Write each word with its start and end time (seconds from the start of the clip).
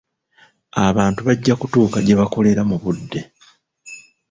Abantu 0.87 1.19
bajja 1.27 1.53
kutuuka 1.61 1.97
gye 2.05 2.17
bakolera 2.19 2.61
mu 2.69 2.77
budde. 2.83 3.21